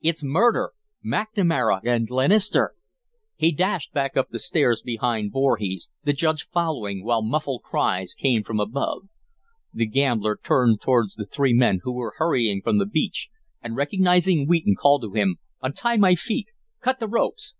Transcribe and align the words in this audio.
"It's 0.00 0.24
murder! 0.24 0.72
McNamara 1.04 1.80
and 1.84 2.08
Glenister!" 2.08 2.74
He 3.36 3.52
dashed 3.52 3.92
back 3.92 4.16
up 4.16 4.30
the 4.30 4.40
steps 4.40 4.82
behind 4.82 5.30
Voorhees, 5.32 5.88
the 6.02 6.12
Judge 6.12 6.48
following, 6.48 7.04
while 7.04 7.22
muffled 7.22 7.62
cries 7.62 8.12
came 8.12 8.42
from 8.42 8.58
above. 8.58 9.04
The 9.72 9.86
gambler 9.86 10.40
turned 10.42 10.80
towards 10.80 11.14
the 11.14 11.24
three 11.26 11.52
men 11.52 11.82
who 11.84 11.92
were 11.92 12.14
hurrying 12.16 12.62
from 12.62 12.78
the 12.78 12.84
beach, 12.86 13.28
and, 13.62 13.76
recognizing 13.76 14.48
Wheaton, 14.48 14.74
called 14.74 15.02
to 15.02 15.12
him: 15.12 15.36
"Untie 15.62 15.98
my 15.98 16.16
feet! 16.16 16.48
Cut 16.82 16.98
the 16.98 17.06
ropes! 17.06 17.54